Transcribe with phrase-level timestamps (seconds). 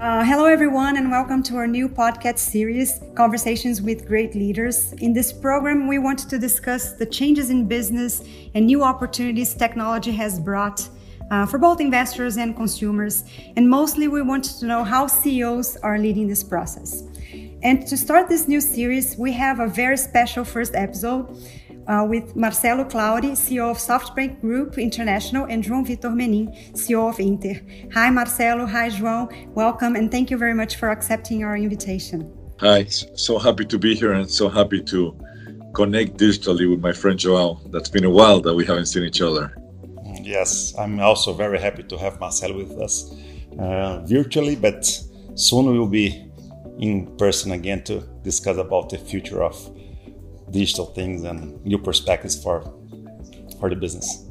[0.00, 4.94] Uh, hello, everyone, and welcome to our new podcast series, Conversations with Great Leaders.
[4.94, 8.24] In this program, we want to discuss the changes in business
[8.54, 10.88] and new opportunities technology has brought
[11.30, 13.24] uh, for both investors and consumers.
[13.56, 17.02] And mostly, we want to know how CEOs are leading this process.
[17.62, 21.28] And to start this new series, we have a very special first episode
[21.86, 27.18] uh, with Marcelo Claure, CEO of SoftBank Group International, and João Vitor Menin, CEO of
[27.18, 27.60] Inter.
[27.94, 28.66] Hi, Marcelo.
[28.66, 29.28] Hi, João.
[29.54, 32.30] Welcome, and thank you very much for accepting our invitation.
[32.58, 35.16] Hi, so happy to be here and so happy to
[35.72, 37.58] connect digitally with my friend João.
[37.70, 39.56] That's been a while that we haven't seen each other.
[40.22, 43.14] Yes, I'm also very happy to have Marcelo with us
[43.58, 44.84] uh, virtually, but
[45.34, 46.30] soon we will be
[46.78, 49.56] in person again to discuss about the future of
[50.50, 52.62] digital things and new perspectives for
[53.58, 54.26] for the business.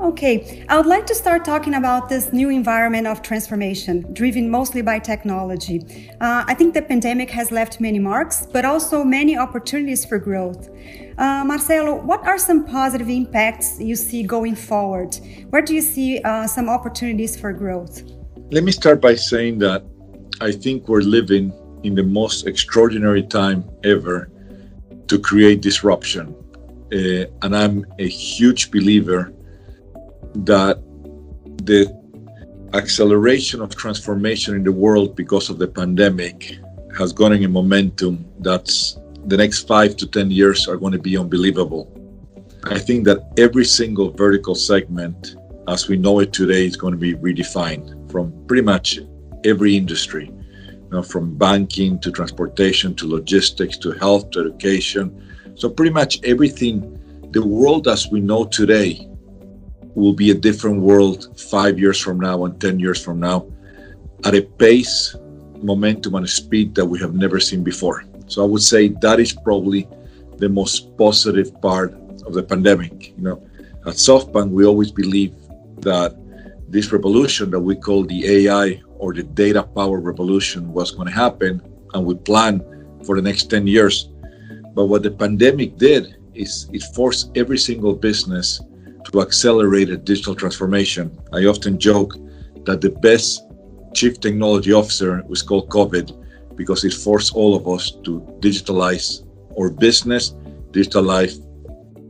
[0.00, 4.80] Okay, I would like to start talking about this new environment of transformation, driven mostly
[4.80, 6.08] by technology.
[6.22, 10.70] Uh, I think the pandemic has left many marks, but also many opportunities for growth.
[11.18, 15.18] Uh, Marcelo, what are some positive impacts you see going forward?
[15.50, 18.02] Where do you see uh, some opportunities for growth?
[18.50, 19.84] Let me start by saying that
[20.40, 21.52] I think we're living
[21.82, 24.30] in the most extraordinary time ever
[25.10, 26.32] to create disruption.
[26.92, 29.32] Uh, and I'm a huge believer
[30.50, 30.76] that
[31.64, 31.82] the
[32.74, 36.58] acceleration of transformation in the world because of the pandemic
[36.96, 40.98] has gone in a momentum that's the next five to 10 years are going to
[41.10, 41.84] be unbelievable.
[42.64, 45.34] I think that every single vertical segment,
[45.66, 49.00] as we know it today, is going to be redefined from pretty much
[49.44, 50.30] every industry
[50.90, 55.04] know, from banking to transportation to logistics to health to education.
[55.54, 56.98] So, pretty much everything,
[57.30, 59.08] the world as we know today
[59.94, 63.46] will be a different world five years from now and 10 years from now
[64.24, 65.16] at a pace,
[65.62, 68.04] momentum, and speed that we have never seen before.
[68.26, 69.88] So, I would say that is probably
[70.38, 71.92] the most positive part
[72.26, 73.14] of the pandemic.
[73.16, 73.46] You know,
[73.86, 75.34] at SoftBank, we always believe
[75.78, 76.16] that
[76.68, 81.14] this revolution that we call the AI or the data power revolution was going to
[81.14, 81.60] happen,
[81.94, 82.62] and we planned
[83.04, 84.10] for the next 10 years.
[84.74, 88.60] But what the pandemic did is it forced every single business
[89.10, 91.18] to accelerate a digital transformation.
[91.32, 92.14] I often joke
[92.66, 93.42] that the best
[93.94, 96.06] chief technology officer was called COVID
[96.54, 99.24] because it forced all of us to digitalize
[99.58, 100.34] our business,
[100.72, 101.34] digitalize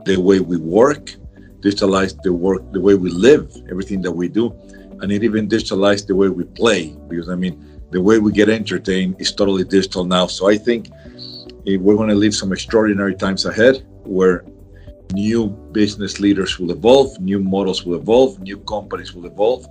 [0.03, 1.11] the way we work,
[1.61, 4.53] digitalize the work, the way we live, everything that we do
[5.01, 8.49] and it even digitalized the way we play because I mean the way we get
[8.49, 10.27] entertained is totally digital now.
[10.27, 10.89] So I think
[11.67, 14.45] eh, we're going to live some extraordinary times ahead where
[15.13, 19.67] new business leaders will evolve, new models will evolve, new companies will evolve,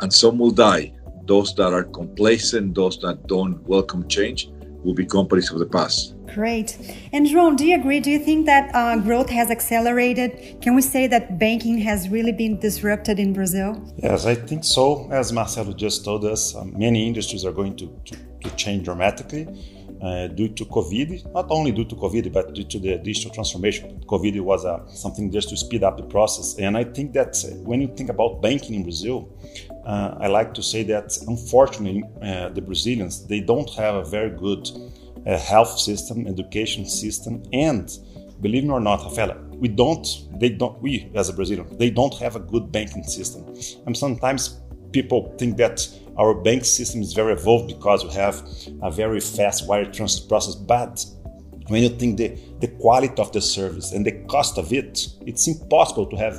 [0.00, 0.92] and some will die.
[1.24, 4.50] Those that are complacent, those that don't welcome change,
[4.84, 6.15] will be companies of the past.
[6.34, 6.76] Great.
[7.12, 8.00] And João, do you agree?
[8.00, 10.60] Do you think that uh, growth has accelerated?
[10.60, 13.82] Can we say that banking has really been disrupted in Brazil?
[13.96, 15.08] Yes, I think so.
[15.10, 19.46] As Marcelo just told us, um, many industries are going to, to, to change dramatically.
[20.02, 23.98] Uh, due to COVID, not only due to COVID, but due to the digital transformation.
[24.06, 26.54] COVID was uh, something just to speed up the process.
[26.58, 29.26] And I think that when you think about banking in Brazil,
[29.86, 34.28] uh, I like to say that unfortunately, uh, the Brazilians they don't have a very
[34.28, 34.68] good
[35.26, 37.98] uh, health system, education system, and
[38.40, 40.06] believe it or not, Rafaela, we don't.
[40.38, 40.80] They don't.
[40.80, 43.44] We as a Brazilian, they don't have a good banking system.
[43.86, 44.60] And sometimes
[44.92, 45.86] people think that
[46.18, 48.42] our bank system is very evolved because we have
[48.82, 51.04] a very fast wire transfer process, but
[51.68, 55.48] when you think the, the quality of the service and the cost of it, it's
[55.48, 56.34] impossible to have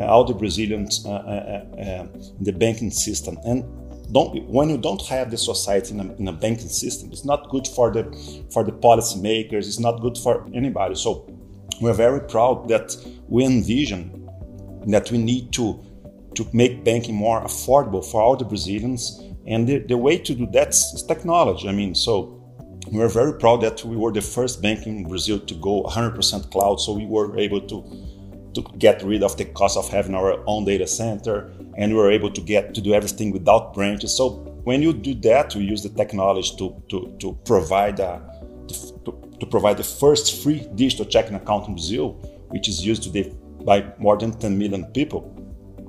[0.00, 2.06] uh, all the Brazilians uh, uh, uh
[2.38, 3.38] in the banking system.
[3.44, 3.64] And
[4.12, 7.48] don't, when you don't have the society in a, in a, banking system, it's not
[7.50, 8.04] good for the
[8.52, 9.66] for the policymakers.
[9.66, 10.94] It's not good for anybody.
[10.94, 11.26] So
[11.80, 12.96] we're very proud that
[13.28, 14.28] we envision
[14.86, 15.80] that we need to
[16.34, 19.20] to make banking more affordable for all the Brazilians.
[19.46, 21.68] And the, the way to do that is technology.
[21.68, 22.40] I mean, so
[22.90, 26.80] we're very proud that we were the first bank in Brazil to go 100% cloud.
[26.80, 27.84] So we were able to
[28.54, 32.10] to get rid of the cost of having our own data center, and we were
[32.10, 34.16] able to get to do everything without branches.
[34.16, 34.30] So
[34.64, 38.22] when you do that, we use the technology to to, to provide a,
[38.68, 42.12] to, to provide the first free digital checking account in Brazil,
[42.48, 43.32] which is used today
[43.64, 45.30] by more than 10 million people.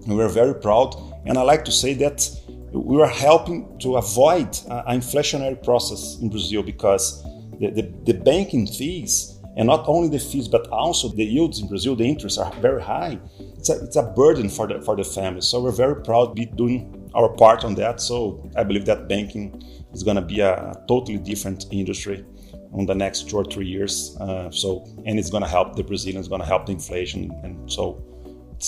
[0.06, 0.96] And we're very proud.
[1.26, 2.30] And I like to say that
[2.72, 7.24] we are helping to avoid an inflationary process in Brazil because
[7.60, 11.68] the, the, the, banking fees, and not only the fees, but also the yields in
[11.68, 13.20] Brazil, the interests are very high.
[13.58, 15.42] It's a, it's a burden for the, for the family.
[15.42, 18.02] So we're very proud to be doing our part on that.
[18.02, 19.64] So I believe that banking
[19.94, 22.26] is going to be a totally different industry
[22.74, 24.18] on the next two or three years.
[24.20, 27.72] Uh, so and it's going to help the Brazilians, going to help the inflation, and
[27.72, 28.04] so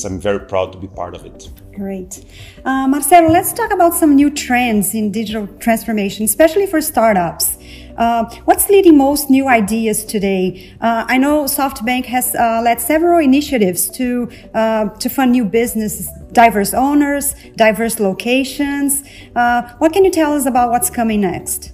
[0.06, 1.50] I'm very proud to be part of it.
[1.74, 2.26] Great.
[2.66, 7.58] Uh, Marcelo, let's talk about some new trends in digital transformation, especially for startups.
[7.98, 10.76] Uh, what's leading most new ideas today?
[10.82, 16.08] Uh, I know SoftBank has uh, led several initiatives to uh, to fund new businesses,
[16.32, 19.04] diverse owners, diverse locations.
[19.36, 21.74] Uh, what can you tell us about what's coming next?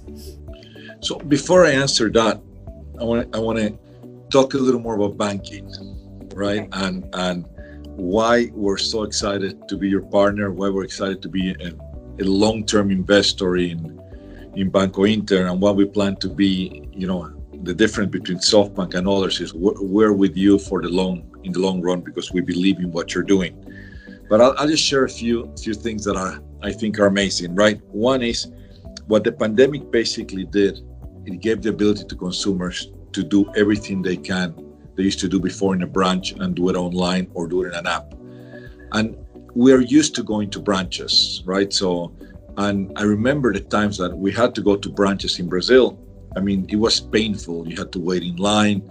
[1.00, 2.40] So before I answer that,
[2.98, 3.78] I want I want to
[4.30, 5.68] talk a little more about banking,
[6.34, 6.60] right?
[6.60, 6.68] Okay.
[6.72, 7.46] And and
[7.96, 11.72] why we're so excited to be your partner, why we're excited to be a,
[12.20, 14.00] a long-term investor in
[14.56, 16.88] in Banco Inter, and what we plan to be.
[16.92, 21.30] You know, the difference between SoftBank and others is we're, with you for the long
[21.44, 23.52] in the long run because we believe in what you're doing.
[24.28, 27.54] But I'll, I'll just share a few few things that are I think are amazing.
[27.54, 28.50] Right, one is
[29.06, 30.80] what the pandemic basically did.
[31.26, 34.54] It gave the ability to consumers to do everything they can
[34.96, 37.68] they used to do before in a branch and do it online or do it
[37.68, 38.14] in an app.
[38.92, 39.16] And
[39.54, 41.72] we're used to going to branches, right?
[41.72, 42.14] So,
[42.56, 45.98] and I remember the times that we had to go to branches in Brazil.
[46.36, 47.68] I mean, it was painful.
[47.68, 48.82] You had to wait in line.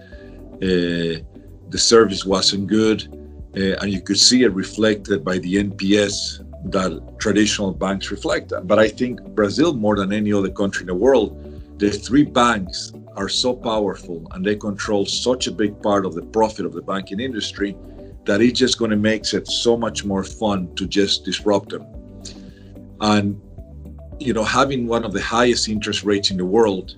[0.56, 1.24] Uh,
[1.70, 3.08] the service wasn't good.
[3.56, 6.40] Uh, and you could see it reflected by the NPS
[6.72, 8.52] that traditional banks reflect.
[8.64, 12.94] But I think Brazil, more than any other country in the world, the three banks
[13.16, 16.82] are so powerful and they control such a big part of the profit of the
[16.82, 17.76] banking industry
[18.26, 21.86] that it's just going to make it so much more fun to just disrupt them.
[23.02, 23.40] And
[24.20, 26.96] you know, having one of the highest interest rates in the world,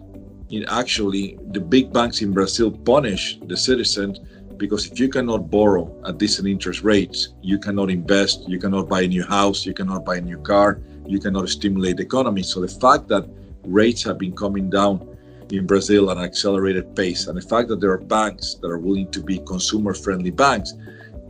[0.50, 4.19] it actually the big banks in Brazil punish the citizens
[4.57, 9.01] because if you cannot borrow at decent interest rates, you cannot invest, you cannot buy
[9.01, 12.44] a new house, you cannot buy a new car, you cannot stimulate the economy.
[12.44, 13.27] So the fact that
[13.63, 15.15] rates have been coming down
[15.51, 17.27] in Brazil at an accelerated pace.
[17.27, 20.73] And the fact that there are banks that are willing to be consumer-friendly banks,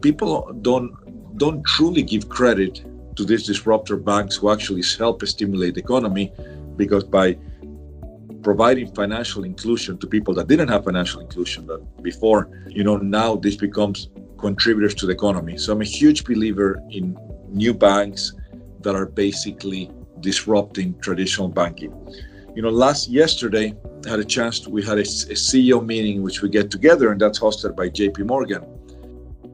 [0.02, 0.94] people don't
[1.38, 2.86] don't truly give credit
[3.16, 6.32] to these disruptor banks who actually help stimulate the economy,
[6.76, 7.38] because by
[8.44, 11.68] providing financial inclusion to people that didn't have financial inclusion
[12.02, 15.58] before, you know, now this becomes contributors to the economy.
[15.58, 17.18] So I'm a huge believer in
[17.50, 18.34] new banks
[18.82, 19.90] that are basically
[20.20, 21.94] disrupting traditional banking
[22.56, 23.76] you know, last yesterday
[24.06, 24.62] I had a chance.
[24.62, 27.90] To, we had a, a CEO meeting which we get together, and that's hosted by
[27.90, 28.24] J.P.
[28.24, 28.64] Morgan,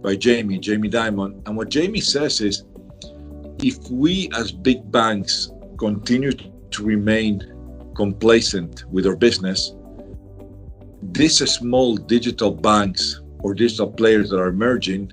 [0.04, 1.42] by Jamie, Jamie Dimon.
[1.48, 2.64] And what Jamie says is,
[3.62, 7.42] if we as big banks continue to remain
[7.96, 9.74] complacent with our business,
[11.02, 15.12] these small digital banks or digital players that are emerging,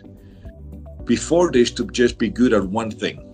[1.04, 3.24] before they used to just be good at one thing,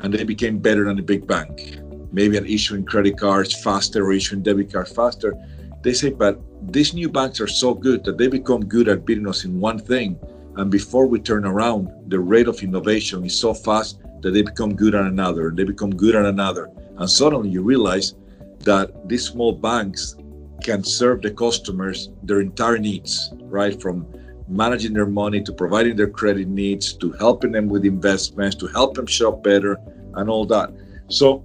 [0.00, 1.78] and they became better than the big bank
[2.12, 5.34] maybe at issuing credit cards faster or issuing debit cards faster.
[5.82, 9.26] They say, but these new banks are so good that they become good at beating
[9.26, 10.20] us in one thing.
[10.56, 14.74] And before we turn around, the rate of innovation is so fast that they become
[14.74, 16.68] good at another, they become good at another.
[16.96, 18.14] And suddenly you realize
[18.60, 20.16] that these small banks
[20.62, 23.80] can serve the customers their entire needs, right?
[23.80, 24.06] From
[24.48, 28.94] managing their money to providing their credit needs to helping them with investments to help
[28.94, 29.76] them shop better
[30.14, 30.70] and all that.
[31.08, 31.44] So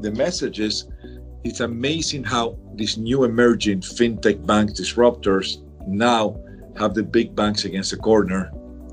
[0.00, 0.86] the message is
[1.44, 6.36] it's amazing how these new emerging fintech bank disruptors now
[6.76, 8.50] have the big banks against the corner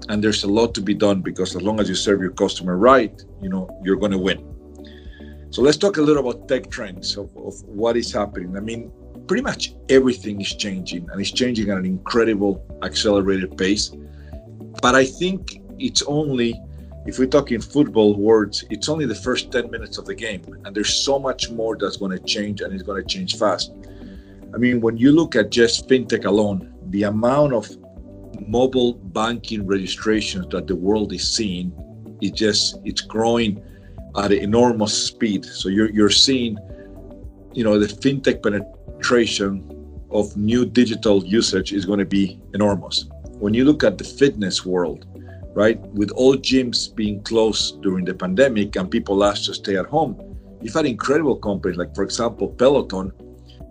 [0.09, 2.77] and there's a lot to be done because as long as you serve your customer
[2.77, 4.39] right you know you're going to win
[5.49, 8.91] so let's talk a little about tech trends of, of what is happening i mean
[9.27, 13.91] pretty much everything is changing and it's changing at an incredible accelerated pace
[14.81, 16.59] but i think it's only
[17.05, 20.41] if we talk in football words, it's only the first 10 minutes of the game.
[20.65, 23.73] And there's so much more that's going to change and it's going to change fast.
[24.53, 27.69] I mean, when you look at just fintech alone, the amount of
[28.47, 31.73] mobile banking registrations that the world is seeing,
[32.21, 33.63] it just it's growing
[34.17, 35.45] at an enormous speed.
[35.45, 36.57] So you're you're seeing,
[37.53, 39.71] you know, the fintech penetration
[40.11, 43.05] of new digital usage is going to be enormous.
[43.39, 45.05] When you look at the fitness world,
[45.53, 45.79] right?
[45.93, 50.37] With all gyms being closed during the pandemic and people asked to stay at home,
[50.61, 53.11] you've had incredible companies like, for example, Peloton.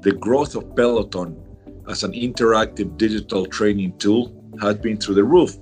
[0.01, 1.41] The growth of Peloton
[1.89, 5.57] as an interactive digital training tool has been through the roof.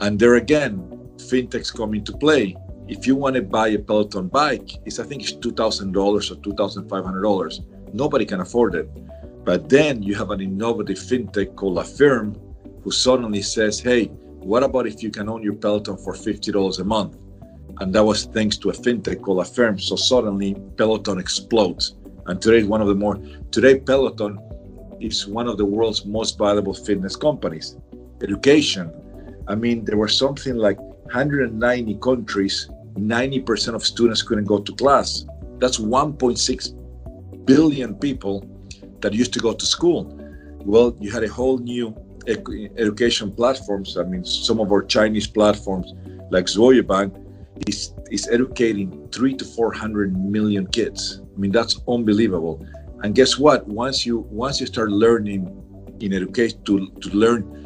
[0.00, 0.78] And there again,
[1.16, 2.56] fintechs come into play.
[2.88, 6.30] If you want to buy a Peloton bike, it's I think it's two thousand dollars
[6.30, 7.60] or two thousand five hundred dollars.
[7.92, 8.88] Nobody can afford it.
[9.44, 12.34] But then you have an innovative fintech called Affirm
[12.82, 14.06] who suddenly says, hey,
[14.46, 17.16] what about if you can own your Peloton for $50 a month?
[17.78, 19.78] And that was thanks to a fintech called Affirm.
[19.78, 21.96] So suddenly Peloton explodes.
[22.26, 23.20] And today, one of the more,
[23.50, 24.38] today, Peloton
[25.00, 27.76] is one of the world's most valuable fitness companies.
[28.22, 28.92] Education.
[29.48, 35.24] I mean, there were something like 190 countries, 90% of students couldn't go to class.
[35.58, 38.44] That's 1.6 billion people
[39.00, 40.12] that used to go to school.
[40.64, 41.94] Well, you had a whole new
[42.26, 43.96] education platforms.
[43.96, 45.92] I mean, some of our Chinese platforms,
[46.30, 46.48] like
[46.88, 47.14] Bank,
[47.66, 51.22] is is educating three to four hundred million kids.
[51.34, 52.66] I mean, that's unbelievable.
[53.02, 53.66] And guess what?
[53.68, 55.40] Once you once you start learning
[56.00, 57.65] in education to, to learn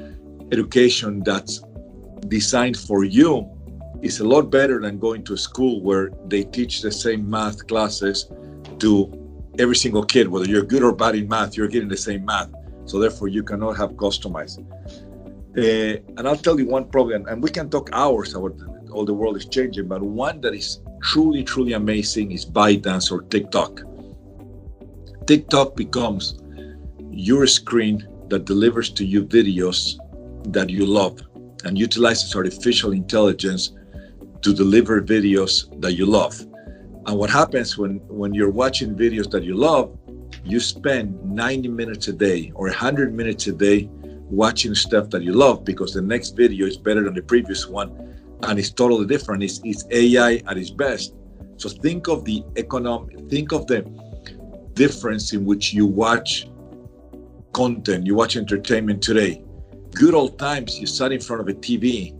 [0.52, 1.62] education that's
[2.28, 3.48] designed for you,
[4.02, 7.66] is a lot better than going to a school where they teach the same math
[7.66, 8.30] classes
[8.78, 9.12] to
[9.58, 12.50] every single kid, whether you're good or bad in math, you're getting the same math.
[12.86, 14.64] So therefore, you cannot have customized.
[15.56, 18.56] Uh, and I'll tell you one problem, and we can talk hours about
[18.90, 23.22] all the world is changing, but one that is truly, truly amazing is ByteDance or
[23.22, 23.82] TikTok.
[25.26, 26.40] TikTok becomes
[27.10, 29.98] your screen that delivers to you videos
[30.44, 31.20] that you love
[31.64, 33.72] and utilizes artificial intelligence
[34.42, 36.38] to deliver videos that you love.
[37.06, 39.96] And what happens when, when you're watching videos that you love,
[40.44, 43.88] you spend 90 minutes a day or 100 minutes a day
[44.30, 47.90] watching stuff that you love because the next video is better than the previous one
[48.44, 49.42] and it's totally different.
[49.42, 51.14] It's, it's AI at its best.
[51.56, 53.82] So think of the economic, think of the
[54.74, 56.48] difference in which you watch
[57.52, 59.42] content, you watch entertainment today.
[59.94, 62.12] Good old times, you sat in front of a TV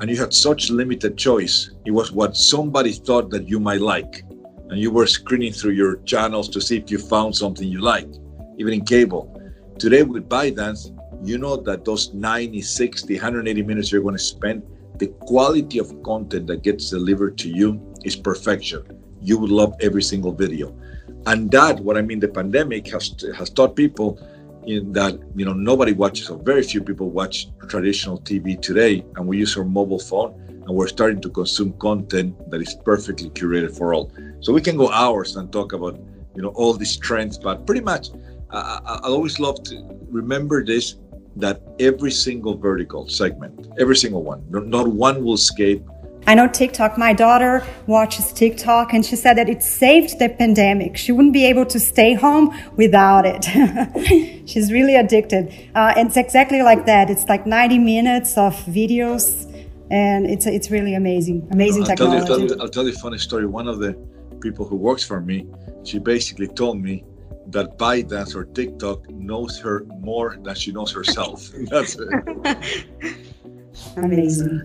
[0.00, 1.70] and you had such limited choice.
[1.84, 4.22] It was what somebody thought that you might like.
[4.70, 8.20] And you were screening through your channels to see if you found something you liked,
[8.58, 9.40] even in cable.
[9.78, 14.62] Today with ByteDance, you know that those 90, 60, 180 minutes you're going to spend,
[14.98, 18.84] the quality of content that gets delivered to you is perfection.
[19.20, 20.78] You would love every single video.
[21.26, 24.20] And that, what I mean, the pandemic has, has taught people
[24.66, 29.26] in that you know nobody watches or very few people watch traditional TV today, and
[29.26, 30.34] we use our mobile phone,
[30.66, 34.12] and we're starting to consume content that is perfectly curated for all.
[34.40, 35.98] So we can go hours and talk about
[36.34, 38.10] you know all these trends, but pretty much,
[38.50, 39.74] I, I always love to
[40.10, 40.96] remember this
[41.36, 45.86] that every single vertical segment, every single one, not one will escape
[46.26, 46.98] I know TikTok.
[46.98, 50.96] My daughter watches TikTok and she said that it saved the pandemic.
[50.96, 53.44] She wouldn't be able to stay home without it.
[54.48, 55.52] She's really addicted.
[55.74, 57.10] Uh, and it's exactly like that.
[57.10, 59.52] It's like 90 minutes of videos
[59.90, 61.46] and it's, it's really amazing.
[61.52, 62.26] Amazing I'll technology.
[62.26, 63.46] Tell you, I'll, tell you, I'll tell you a funny story.
[63.46, 63.92] One of the
[64.40, 65.46] people who works for me,
[65.84, 67.04] she basically told me
[67.48, 71.48] that ByteDance or TikTok knows her more than she knows herself.
[71.70, 72.76] That's it.
[73.96, 74.62] Amazing.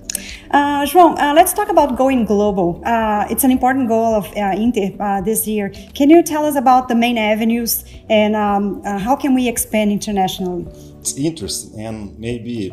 [0.51, 2.81] Uh, João, uh, let's talk about going global.
[2.85, 5.69] Uh, it's an important goal of uh, Inter uh, this year.
[5.93, 9.91] Can you tell us about the main avenues and um, uh, how can we expand
[9.91, 10.65] internationally?
[10.99, 12.71] It's interesting, and maybe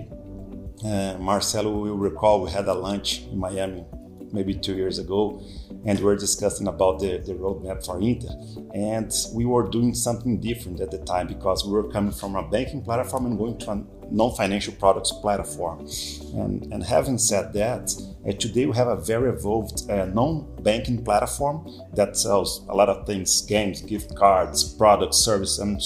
[0.82, 3.84] Marcelo will recall we had a lunch in Miami
[4.32, 5.42] maybe two years ago,
[5.84, 8.28] and we were discussing about the, the roadmap for Inter.
[8.74, 12.48] And we were doing something different at the time because we were coming from a
[12.48, 13.76] banking platform and going to a
[14.10, 15.86] non-financial products platform.
[16.34, 17.90] And, and having said that,
[18.26, 23.06] uh, today we have a very evolved uh, non-banking platform that sells a lot of
[23.06, 25.80] things, games, gift cards, products, services, and,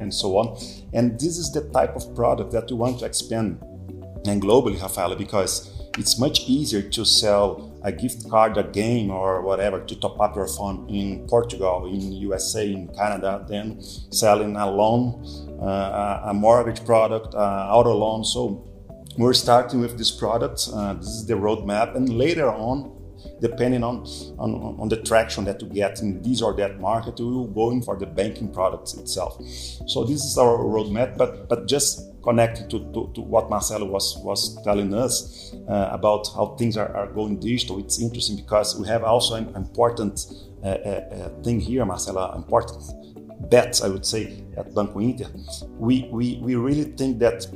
[0.00, 0.58] and so on.
[0.92, 3.62] And this is the type of product that we want to expand
[4.26, 9.42] and globally, Rafaela, because it's much easier to sell a gift card, a game, or
[9.42, 13.80] whatever to top up your phone in Portugal, in USA, in Canada, than
[14.10, 15.24] selling a loan,
[15.62, 18.24] uh, a mortgage product, uh, auto loan.
[18.24, 18.68] So
[19.16, 20.68] we're starting with this product.
[20.72, 22.94] Uh, this is the roadmap, and later on,
[23.40, 24.06] depending on,
[24.38, 27.70] on, on the traction that you get in this or that market, we will go
[27.70, 29.40] in for the banking products itself.
[29.86, 34.18] So this is our roadmap, but but just connected to, to, to, what Marcelo was,
[34.18, 37.78] was telling us uh, about how things are, are, going digital.
[37.78, 40.14] It's interesting because we have also an important
[40.62, 42.82] uh, uh, uh thing here, Marcelo, important
[43.50, 45.28] bet, I would say, at Banco Inter.
[45.78, 47.46] We, we, we really think that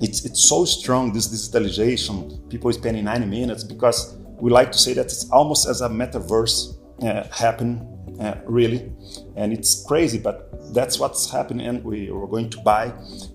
[0.00, 4.94] it's, it's so strong, this digitalization, people spending 90 minutes, because we like to say
[4.94, 7.86] that it's almost as a metaverse uh, happen,
[8.20, 8.92] uh, really.
[9.40, 11.66] And it's crazy, but that's what's happening.
[11.66, 12.92] And we are going to buy,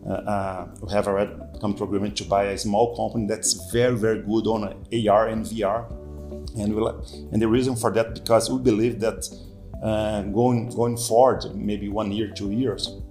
[0.08, 3.98] uh, uh, we have already come to agreement to buy a small company that's very,
[3.98, 5.90] very good on AR and VR.
[6.60, 6.90] And, we'll,
[7.32, 9.28] and the reason for that, because we believe that
[9.82, 13.02] uh, going, going forward, maybe one year, two years,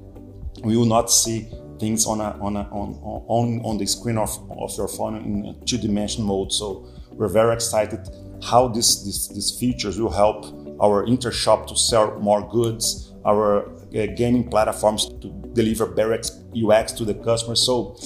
[0.63, 1.49] we will not see
[1.81, 2.95] things on, a, on, a, on,
[3.27, 6.53] on, on the screen of, of your phone in two dimension mode.
[6.53, 8.09] So we're very excited
[8.41, 14.07] how this, this, these features will help our intershop to sell more goods, our uh,
[14.17, 16.21] gaming platforms to deliver better
[16.57, 17.55] UX to the customer.
[17.55, 17.97] So,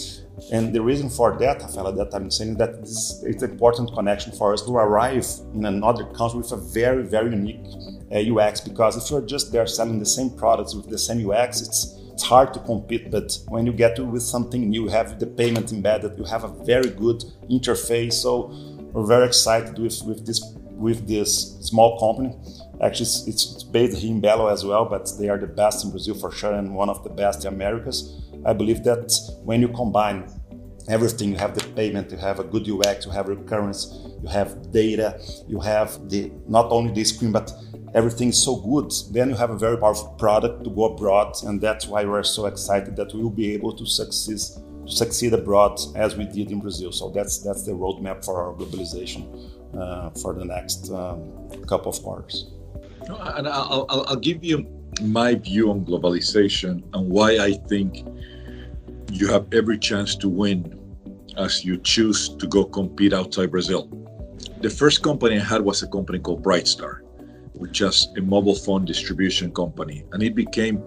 [0.52, 4.32] and the reason for that, Rafaela, that I'm saying that this, it's an important connection
[4.32, 7.66] for us to arrive in another country with a very, very unique
[8.12, 8.60] uh, UX.
[8.60, 12.24] Because if you're just there selling the same products with the same UX, it's it's
[12.24, 13.12] hard to compete.
[13.12, 16.42] But when you get to with something new, you have the payment embedded, you have
[16.42, 18.14] a very good interface.
[18.14, 18.50] So
[18.92, 20.40] we're very excited with, with this
[20.78, 22.34] with this small company.
[22.80, 25.90] Actually, it's, it's based here in Belo as well, but they are the best in
[25.90, 28.22] Brazil for sure and one of the best in Americas.
[28.46, 30.30] I believe that when you combine
[30.88, 33.92] everything, you have the payment, you have a good UX, you have recurrence,
[34.22, 37.52] you have data, you have the not only the screen, but
[37.94, 41.60] everything is so good, then you have a very powerful product to go abroad, and
[41.60, 44.38] that's why we're so excited that we will be able to succeed
[44.86, 46.92] to succeed abroad as we did in Brazil.
[46.92, 52.50] So that's that's the roadmap for our globalization for the next um, couple of quarters.
[53.08, 54.66] And I'll, I'll, I'll give you
[55.02, 58.06] my view on globalization and why I think
[59.10, 60.74] you have every chance to win
[61.36, 63.88] as you choose to go compete outside Brazil.
[64.60, 67.00] The first company I had was a company called Brightstar,
[67.54, 70.04] which is a mobile phone distribution company.
[70.12, 70.82] And it became,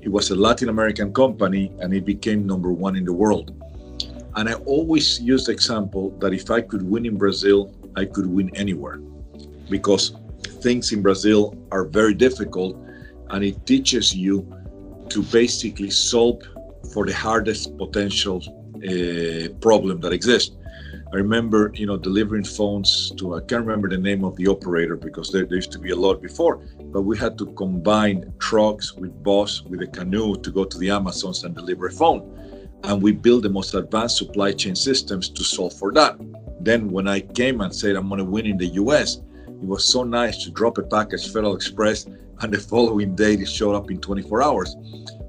[0.00, 3.54] it was a Latin American company and it became number one in the world.
[4.34, 8.26] And I always use the example that if I could win in Brazil, I could
[8.26, 8.98] win anywhere
[9.68, 10.14] because
[10.60, 12.76] things in Brazil are very difficult
[13.30, 14.46] and it teaches you
[15.08, 16.42] to basically solve
[16.92, 18.42] for the hardest potential
[18.76, 20.56] uh, problem that exists.
[21.12, 24.96] I remember, you know, delivering phones to I can't remember the name of the operator
[24.96, 26.56] because there, there, used to be a lot before,
[26.92, 30.88] but we had to combine trucks with bus with a canoe to go to the
[30.88, 32.22] Amazons and deliver a phone.
[32.84, 36.16] And we built the most advanced supply chain systems to solve for that.
[36.62, 40.04] Then when I came and said I'm gonna win in the US, it was so
[40.04, 42.06] nice to drop a package Federal Express
[42.40, 44.76] and the following day it showed up in 24 hours.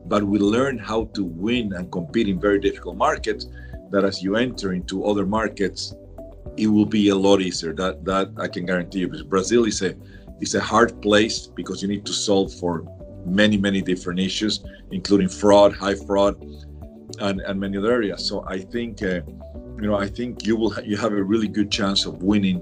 [0.06, 3.48] But we learned how to win and compete in very difficult markets
[3.92, 5.94] that as you enter into other markets,
[6.58, 7.74] it will be a lot easier.
[7.74, 9.08] That that I can guarantee you.
[9.08, 9.96] Because Brazil is a
[10.42, 12.86] is a hard place because you need to solve for
[13.26, 16.36] many many different issues, including fraud, high fraud,
[17.20, 18.28] and and many other areas.
[18.28, 19.22] So I think uh,
[19.76, 22.62] you know I think you will ha- you have a really good chance of winning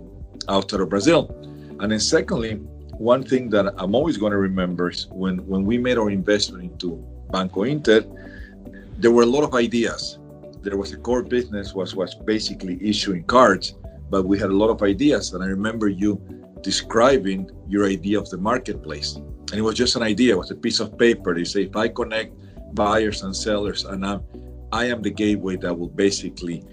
[0.49, 1.35] outside of Brazil.
[1.79, 2.53] And then secondly,
[2.97, 6.63] one thing that I'm always going to remember is when when we made our investment
[6.63, 6.95] into
[7.31, 8.05] Banco Inter,
[8.97, 10.19] there were a lot of ideas
[10.61, 13.75] there was a core business was was basically issuing cards,
[14.09, 15.33] but we had a lot of ideas.
[15.33, 16.21] And I remember you
[16.61, 20.33] describing your idea of the marketplace, and it was just an idea.
[20.33, 21.37] It was a piece of paper.
[21.37, 22.35] You say, if I connect
[22.75, 24.21] buyers and sellers, and I'm,
[24.71, 26.63] I am the gateway that will basically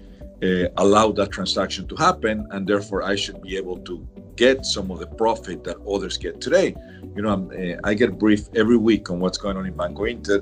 [0.77, 4.99] allow that transaction to happen, and therefore I should be able to get some of
[4.99, 6.75] the profit that others get today.
[7.15, 10.41] You know, uh, I get briefed every week on what's going on in Banco Inter,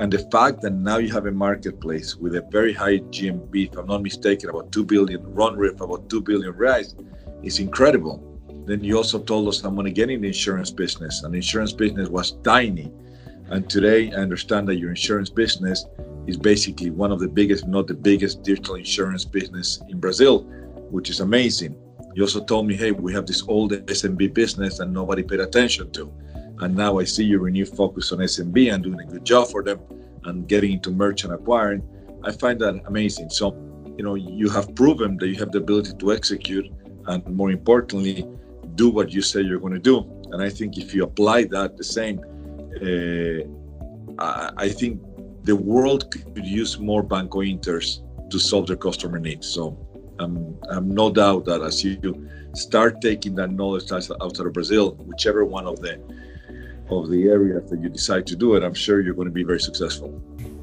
[0.00, 3.76] and the fact that now you have a marketplace with a very high GMV, if
[3.76, 6.94] I'm not mistaken, about two billion run rate, about two billion reais,
[7.42, 8.22] is incredible.
[8.66, 11.38] Then you also told us I'm going to get in the insurance business, and the
[11.38, 12.90] insurance business was tiny.
[13.50, 15.84] And today I understand that your insurance business
[16.26, 20.42] is basically one of the biggest, not the biggest digital insurance business in Brazil,
[20.90, 21.76] which is amazing.
[22.14, 25.90] You also told me, hey, we have this old SMB business that nobody paid attention
[25.92, 26.12] to.
[26.60, 29.62] And now I see your renewed focus on SMB and doing a good job for
[29.62, 29.80] them
[30.24, 31.82] and getting into merchant acquiring.
[32.22, 33.30] I find that amazing.
[33.30, 33.52] So,
[33.98, 36.72] you know, you have proven that you have the ability to execute
[37.06, 38.26] and more importantly,
[38.76, 39.98] do what you say you're going to do.
[40.32, 42.24] And I think if you apply that the same,
[42.82, 45.00] uh, I, think
[45.44, 49.46] the world could use more Banco Inters to solve their customer needs.
[49.46, 49.78] So
[50.18, 55.44] I'm, I'm no doubt that as you start taking that knowledge outside of Brazil, whichever
[55.44, 56.00] one of the
[56.90, 59.42] of the areas that you decide to do it, I'm sure you're going to be
[59.42, 60.10] very successful.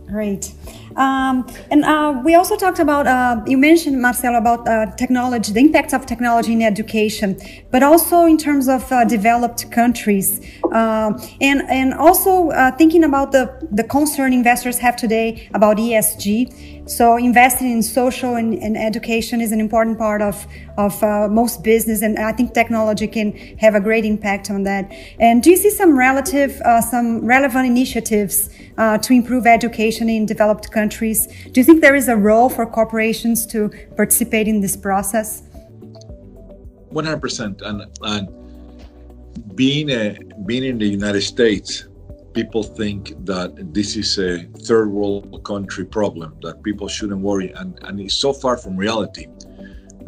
[0.08, 0.54] Great.
[0.95, 5.62] Um, and uh, we also talked about, uh, you mentioned, Marcelo, about uh, technology, the
[5.62, 7.39] impacts of technology in education,
[7.71, 10.41] but also in terms of uh, developed countries.
[10.71, 16.89] Uh, and, and also uh, thinking about the, the concern investors have today about ESG.
[16.89, 20.45] So investing in social and, and education is an important part of,
[20.77, 21.01] of
[21.32, 22.01] most business.
[22.01, 24.91] And I think technology can have a great impact on that.
[25.19, 30.81] And do you see some relative, some relevant initiatives to improve education in developed countries?
[30.82, 31.20] Countries.
[31.52, 33.60] Do you think there is a role for corporations to
[34.00, 35.28] participate in this process?
[36.91, 37.62] 100%.
[37.67, 37.78] And,
[38.13, 38.24] and
[39.56, 40.17] being, a,
[40.50, 41.88] being in the United States,
[42.34, 44.32] people think that this is a
[44.67, 47.50] third world country problem, that people shouldn't worry.
[47.60, 49.26] And, and it's so far from reality,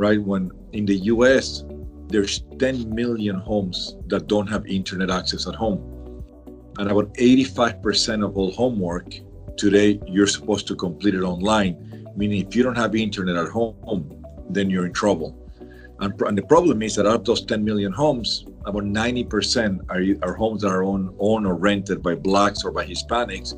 [0.05, 0.21] right?
[0.31, 1.63] When in the US,
[2.07, 5.81] there's 10 million homes that don't have internet access at home.
[6.77, 9.09] And about 85% of all homework
[9.57, 13.75] today, you're supposed to complete it online, meaning if you don't have internet at home,
[14.49, 15.37] then you're in trouble.
[15.99, 20.27] And, and the problem is that out of those 10 million homes, about 90% are,
[20.27, 23.53] are homes that are owned, or rented by blacks or by Hispanics.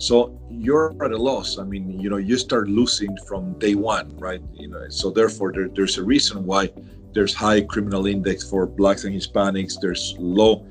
[0.00, 1.58] So you're at a loss.
[1.58, 4.40] I mean, you know, you start losing from day one, right?
[4.54, 6.70] You know, so therefore there, there's a reason why
[7.12, 9.74] there's high criminal index for blacks and Hispanics.
[9.80, 10.66] There's low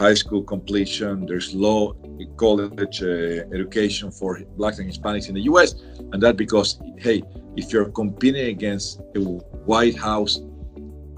[0.00, 1.26] high school completion.
[1.26, 1.96] There's low
[2.36, 3.06] college uh,
[3.54, 5.74] education for blacks and Hispanics in the U.S.
[6.12, 7.22] And that because, hey,
[7.56, 10.40] if you're competing against a White House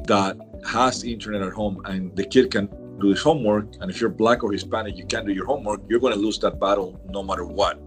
[0.05, 2.69] that has internet at home and the kid can
[3.01, 6.01] do his homework, and if you're black or Hispanic, you can't do your homework, you're
[6.01, 7.81] going to lose that battle no matter what.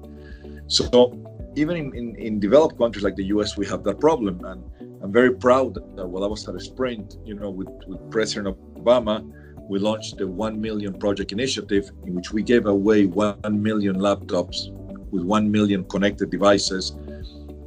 [0.68, 0.84] So
[1.56, 4.64] even in, in, in developed countries like the U.S., we have that problem, and
[5.04, 8.56] I'm very proud that while I was at a Sprint, you know, with, with President
[8.76, 9.30] Obama,
[9.70, 14.72] we launched the 1 million project initiative in which we gave away 1 million laptops
[15.12, 16.92] with 1 million connected devices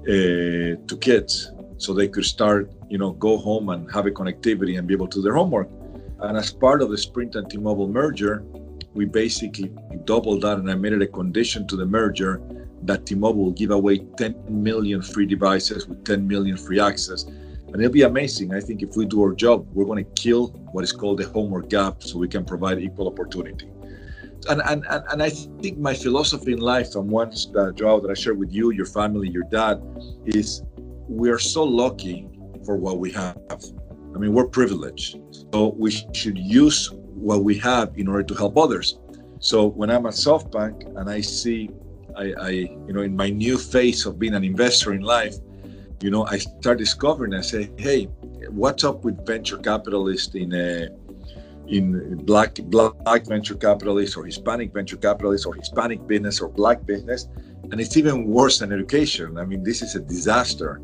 [0.08, 4.78] uh, to kids so they could start, you know, go home and have a connectivity
[4.78, 5.68] and be able to do their homework.
[6.20, 8.44] And as part of the Sprint and T-Mobile merger,
[8.94, 9.72] we basically
[10.04, 12.42] doubled that and I made it a condition to the merger
[12.82, 17.26] that T-Mobile will give away 10 million free devices with 10 million free access.
[17.72, 18.54] And it'll be amazing.
[18.54, 21.28] I think if we do our job, we're going to kill what is called the
[21.28, 23.68] homework gap so we can provide equal opportunity.
[24.48, 28.10] And, and, and, and I think my philosophy in life, and one that, Joao, that
[28.10, 29.80] I share with you, your family, your dad,
[30.26, 30.62] is
[31.08, 32.28] we are so lucky
[32.64, 33.38] for what we have.
[34.14, 35.18] I mean, we're privileged.
[35.52, 38.98] So we should use what we have in order to help others.
[39.38, 41.70] So when I'm at SoftBank and I see
[42.16, 45.36] I, I, you know, in my new phase of being an investor in life,
[46.02, 47.34] you know, I start discovering.
[47.34, 48.04] I say, hey,
[48.50, 50.88] what's up with venture capitalists in a,
[51.68, 57.28] in black black venture capitalists or Hispanic venture capitalists or Hispanic business or black business,
[57.70, 59.38] and it's even worse than education.
[59.38, 60.80] I mean, this is a disaster.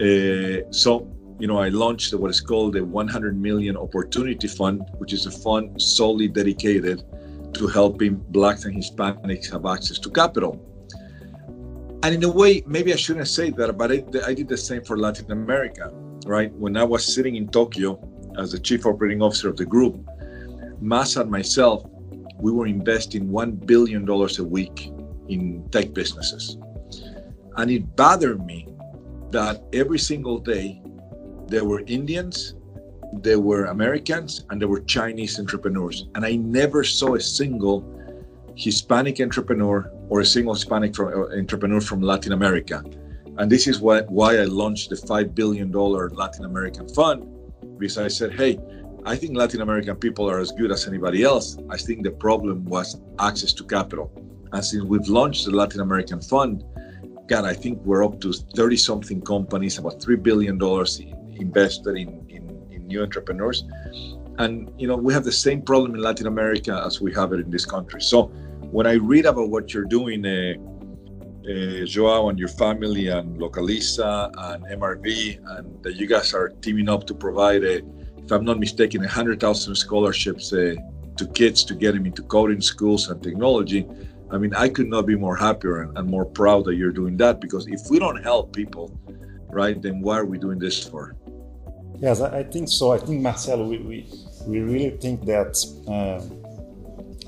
[0.00, 5.12] Uh, so you know, I launched what is called the 100 Million Opportunity Fund, which
[5.12, 7.02] is a fund solely dedicated
[7.54, 10.71] to helping blacks and Hispanics have access to capital.
[12.02, 14.82] And in a way, maybe I shouldn't say that, but I, I did the same
[14.82, 15.90] for Latin America,
[16.26, 16.52] right?
[16.54, 18.00] When I was sitting in Tokyo
[18.38, 20.04] as the chief operating officer of the group,
[20.82, 21.84] Masa and myself,
[22.40, 24.92] we were investing $1 billion a week
[25.28, 26.56] in tech businesses.
[27.56, 28.66] And it bothered me
[29.30, 30.82] that every single day
[31.46, 32.54] there were Indians
[33.12, 36.08] there were Americans and there were Chinese entrepreneurs.
[36.14, 37.84] And I never saw a single
[38.56, 42.84] Hispanic entrepreneur or a single Hispanic from, uh, entrepreneur from Latin America.
[43.38, 47.18] And this is why, why I launched the $5 billion Latin American Fund,
[47.78, 48.58] because I said, hey,
[49.06, 51.56] I think Latin American people are as good as anybody else.
[51.70, 54.12] I think the problem was access to capital.
[54.52, 56.62] And since we've launched the Latin American Fund,
[57.26, 60.60] God, I think we're up to 30 something companies, about $3 billion
[61.40, 63.64] invested in in new entrepreneurs.
[64.38, 67.40] And you know, we have the same problem in Latin America as we have it
[67.40, 68.00] in this country.
[68.00, 68.30] So
[68.72, 70.54] when I read about what you're doing, uh,
[71.44, 76.88] uh, Joao and your family and Localiza and MRV, and that you guys are teaming
[76.88, 77.82] up to provide, a,
[78.16, 80.74] if I'm not mistaken, 100,000 scholarships uh,
[81.18, 83.86] to kids to get them into coding schools and technology.
[84.30, 87.18] I mean, I could not be more happier and, and more proud that you're doing
[87.18, 88.98] that because if we don't help people,
[89.50, 91.14] right, then why are we doing this for?
[91.98, 92.92] Yes, I think so.
[92.92, 94.08] I think Marcelo, we, we,
[94.46, 95.52] we really think that
[95.86, 96.41] uh,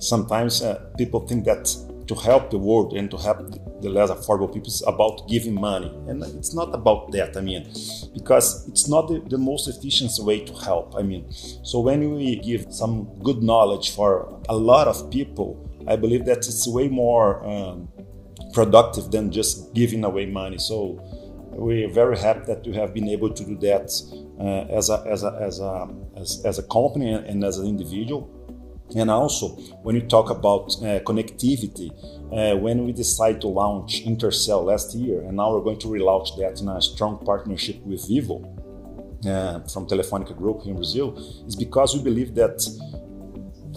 [0.05, 1.75] sometimes uh, people think that
[2.07, 3.39] to help the world and to help
[3.81, 5.91] the less affordable people is about giving money.
[6.09, 7.65] And it's not about that, I mean,
[8.13, 10.95] because it's not the, the, most efficient way to help.
[10.97, 15.97] I mean, so when we give some good knowledge for a lot of people, I
[15.97, 17.89] believe that it's way more um,
[18.53, 20.59] productive than just giving away money.
[20.59, 21.01] So
[21.51, 23.91] we're very happy that we have been able to do that
[24.41, 28.31] uh, as, a, as, a, as, a, as, as a company and as an individual.
[28.97, 29.49] And also,
[29.83, 31.91] when you talk about uh, connectivity,
[32.33, 36.37] uh, when we decided to launch Intercel last year, and now we're going to relaunch
[36.39, 38.37] that in a strong partnership with Vivo
[39.27, 42.63] uh, from Telefonica Group in Brazil, is because we believe that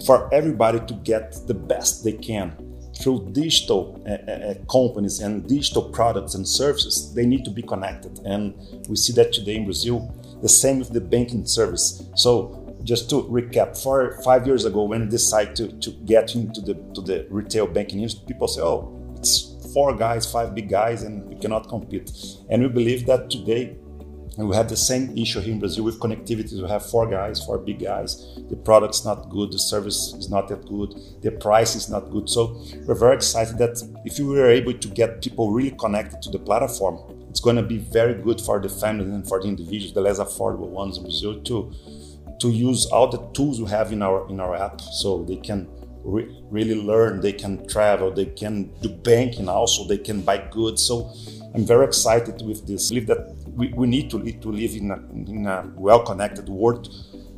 [0.06, 2.56] for everybody to get the best they can
[3.00, 8.20] through digital uh, uh, companies and digital products and services, they need to be connected.
[8.24, 8.54] And
[8.88, 12.04] we see that today in Brazil the same with the banking service.
[12.14, 13.76] So just to recap,
[14.24, 17.98] five years ago, when we decided to, to get into the to the retail banking
[17.98, 18.78] industry, people say, "Oh,
[19.18, 19.34] it's
[19.74, 22.10] four guys, five big guys, and we cannot compete."
[22.48, 23.76] And we believe that today
[24.38, 26.62] we have the same issue here in Brazil with connectivity.
[26.62, 28.10] We have four guys, four big guys.
[28.48, 32.30] The product's not good, the service is not that good, the price is not good.
[32.30, 32.40] So
[32.86, 33.74] we're very excited that
[34.06, 36.96] if we were able to get people really connected to the platform,
[37.28, 40.18] it's going to be very good for the families and for the individuals, the less
[40.20, 41.72] affordable ones in Brazil, to
[42.40, 45.68] to use all the tools we have in our in our app, so they can
[46.04, 50.82] re- really learn, they can travel, they can do banking, also they can buy goods.
[50.82, 51.12] So
[51.54, 52.90] I'm very excited with this.
[52.90, 56.88] I believe that we, we need to, to live in a, a well-connected world,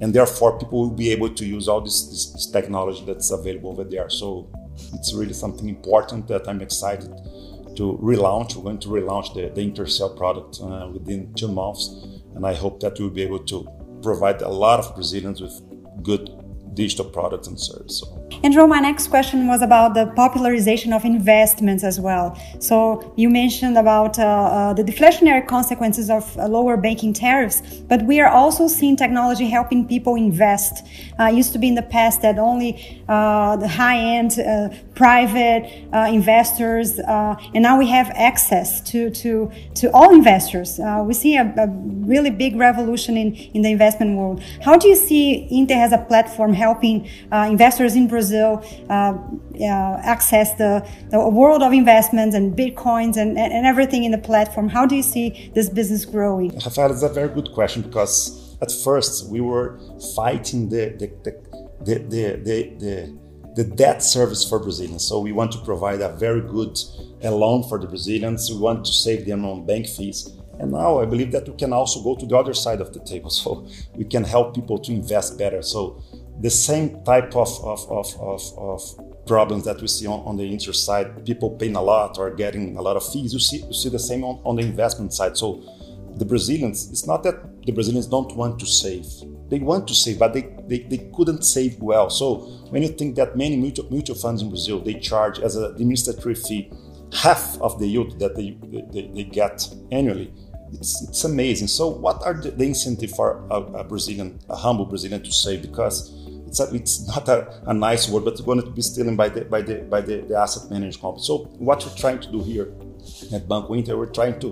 [0.01, 3.71] and therefore people will be able to use all this, this, this technology that's available
[3.71, 4.11] over there.
[4.11, 4.51] So
[4.93, 7.11] it's really something important that I'm excited
[7.77, 8.57] to relaunch.
[8.57, 11.95] We're going to relaunch the, the Intercel product uh, within two months,
[12.35, 13.69] and I hope that we'll be able to
[14.03, 15.61] provide a lot of Brazilians with
[16.03, 16.31] good
[16.75, 18.05] digital products and services.
[18.43, 22.39] And my next question was about the popularization of investments as well.
[22.59, 28.03] So you mentioned about uh, uh, the deflationary consequences of uh, lower banking tariffs, but
[28.03, 30.87] we are also seeing technology helping people invest.
[31.19, 35.65] Uh, used to be in the past that only uh, the high-end uh, private
[36.09, 40.81] investors, and now we have access to to to all investors.
[41.05, 41.67] we see a, a,
[42.11, 44.43] really big revolution in in the investment world.
[44.63, 46.97] How do you see Inter as a platform helping
[47.33, 48.21] uh, investors in Brazil?
[48.21, 49.15] Brazil uh,
[50.15, 54.69] access the, the, world of investments and bitcoins and, and everything in the platform.
[54.69, 56.51] How do you see this business growing?
[56.65, 59.79] Rafael, it's a very good question because at first we were
[60.15, 63.21] fighting the, the, the, the, the, the
[63.57, 65.05] the debt service for Brazilians.
[65.05, 66.79] So we want to provide a very good
[67.25, 68.49] uh, loan for the Brazilians.
[68.49, 70.31] We want to save them on bank fees.
[70.61, 73.01] And now I believe that we can also go to the other side of the
[73.01, 73.31] table.
[73.41, 75.63] So we can help people to invest better.
[75.63, 76.01] So
[76.41, 80.45] the same type of, of, of, of, of problems that we see on, on, the
[80.45, 83.73] interest side, people paying a lot or getting a lot of fees, you see, you
[83.73, 85.37] see the same on, on the investment side.
[85.37, 85.63] So
[86.17, 89.07] the Brazilians, it's not that the Brazilians don't want to save.
[89.49, 92.09] They want to save, but they, they, they couldn't save well.
[92.09, 95.65] So when you think that many mutual, mutual funds in Brazil, they charge as an
[95.65, 96.73] administrative fee
[97.13, 98.57] half of the yield that they,
[98.93, 100.33] they, they get annually,
[100.73, 101.69] it's, it's amazing.
[101.69, 105.63] So what are the, the incentive for a, a Brazilian, a humble Brazilian to save?
[105.63, 106.20] Because
[106.51, 109.29] it's, a, it's not a, a, nice word, but it's going to be stolen by
[109.29, 111.23] the by the by the, the asset management company.
[111.23, 112.73] So what we're trying to do here
[113.33, 114.49] at Banco Inter, we're trying to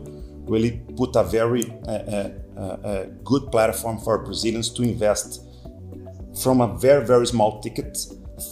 [0.47, 5.43] really put a very uh, uh, uh, good platform for Brazilians to invest
[6.41, 7.99] from a very very small ticket,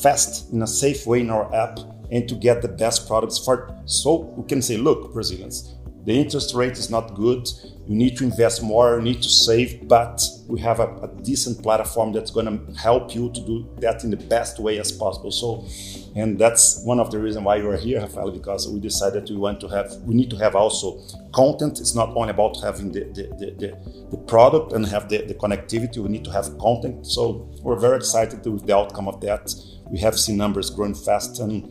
[0.03, 1.79] fast in a safe way in our app,
[2.11, 3.73] and to get the best products for.
[3.85, 5.76] So we can say, look, Brazilians,
[6.07, 7.51] the interest rate is not good.
[7.89, 11.65] You need to invest more, you need to save, but we have a, a decent
[11.65, 15.33] platform that's going to help you to do that in the best way as possible.
[15.33, 15.67] So,
[16.15, 19.61] and that's one of the reasons why you're here, Rafael, because we decided we want
[19.63, 21.01] to have, we need to have also
[21.35, 21.81] content.
[21.81, 25.35] It's not only about having the, the, the, the, the product and have the, the
[25.35, 27.05] connectivity, we need to have content.
[27.05, 29.53] So we're very excited with the outcome of that.
[29.91, 31.69] We have seen numbers growing fast and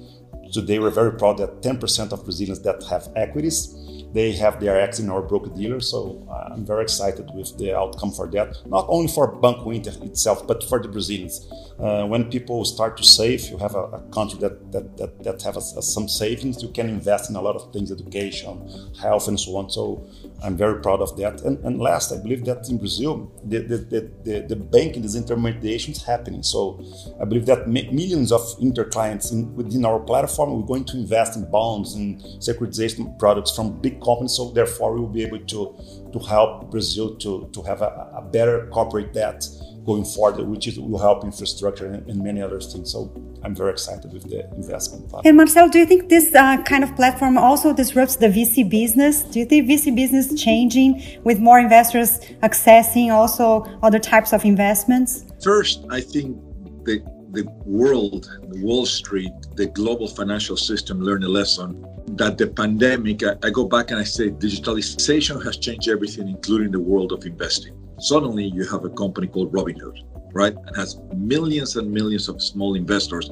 [0.51, 3.84] today we're very proud that 10% of Brazilians that have equities
[4.15, 5.81] they have their eggs in our broker dealer.
[5.81, 8.55] So uh, I'm very excited with the outcome for that.
[8.65, 11.45] Not only for Banco Inter itself, but for the Brazilians.
[11.77, 15.41] Uh, when people start to save, you have a, a country that that that, that
[15.41, 16.63] have a, a, some savings.
[16.63, 18.69] You can invest in a lot of things, education,
[19.01, 19.69] health, and so on.
[19.69, 20.07] So
[20.41, 21.41] I'm very proud of that.
[21.41, 25.89] And, and last, I believe that in Brazil, the the, the, the, the banking disintermediation
[25.89, 26.43] is happening.
[26.43, 26.81] So
[27.19, 31.35] I believe that millions of Inter clients in, within our platform, we're going to invest
[31.35, 34.33] in bonds and securitization products from big companies.
[34.37, 35.75] So therefore, we will be able to
[36.13, 39.45] to help Brazil to to have a, a better corporate debt
[39.85, 42.91] going forward, which is, will help infrastructure and, and, many other things.
[42.91, 43.11] So
[43.43, 45.09] I'm very excited with the investment.
[45.09, 45.21] Plan.
[45.25, 49.21] And Marcel, do you think this uh, kind of platform also disrupts the VC business?
[49.23, 55.25] Do you think VC business changing with more investors accessing also other types of investments?
[55.43, 56.37] First, I think
[56.85, 58.29] the the world,
[58.63, 63.65] Wall Street, the global financial system learned a lesson that the pandemic, I, I, go
[63.65, 67.75] back and I say digitalization has changed everything, including the world of investing.
[67.97, 69.97] Suddenly, you have a company called Robinhood,
[70.33, 70.55] right?
[70.65, 73.29] And has millions and millions of small investors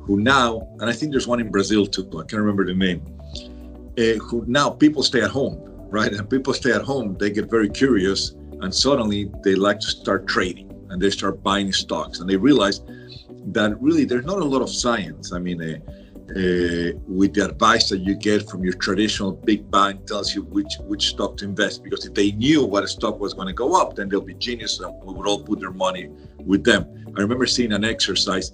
[0.00, 3.02] who now, and I think there's one in Brazil too, I can't remember the name,
[3.98, 5.58] uh, who now people stay at home,
[5.90, 6.12] right?
[6.12, 10.26] And people stay at home, they get very curious, and suddenly they like to start
[10.26, 12.80] trading and they start buying stocks and they realize
[13.46, 15.32] that really there's not a lot of science.
[15.32, 15.78] I mean, uh,
[16.30, 20.74] uh, with the advice that you get from your traditional big bank tells you which
[20.80, 23.80] which stock to invest because if they knew what a stock was going to go
[23.80, 26.08] up then they'll be genius and we would all put their money
[26.38, 26.82] with them
[27.16, 28.52] i remember seeing an exercise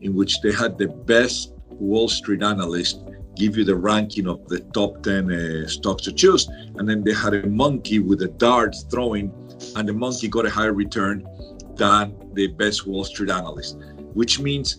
[0.00, 3.02] in which they had the best wall street analyst
[3.40, 6.46] give you the ranking of the top 10 uh, stocks to choose.
[6.76, 9.32] And then they had a monkey with a dart throwing,
[9.76, 11.26] and the monkey got a higher return
[11.74, 13.78] than the best Wall Street analyst,
[14.12, 14.78] which means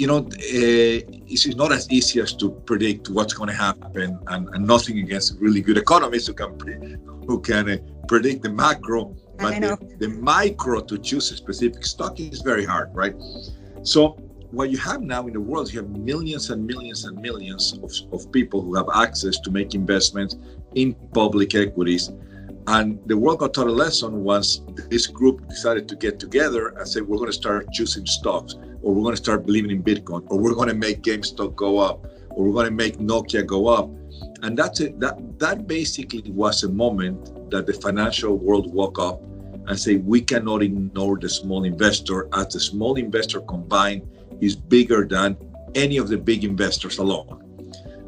[0.00, 0.96] you know, uh,
[1.28, 5.38] it's not as easy as to predict what's going to happen, and, and, nothing against
[5.38, 7.76] really good economists who can pre- who can uh,
[8.08, 12.88] predict the macro, but the, the, micro to choose a specific stock is very hard,
[12.94, 13.14] right?
[13.82, 14.12] So
[14.52, 17.92] what you have now in the world, you have millions and millions and millions of,
[18.14, 20.34] of people who have access to make investments
[20.74, 22.10] in public equities.
[22.66, 26.88] And the world got taught a lesson once this group decided to get together and
[26.88, 30.26] say, we're going to start choosing stocks or we're going to start believing in Bitcoin,
[30.30, 33.68] or we're going to make GameStop go up, or we're going to make Nokia go
[33.68, 33.90] up.
[34.42, 34.98] And that's it.
[35.00, 39.22] That that basically was a moment that the financial world woke up
[39.66, 44.02] and say we cannot ignore the small investor, as the small investor combined
[44.40, 45.36] is bigger than
[45.74, 47.40] any of the big investors alone.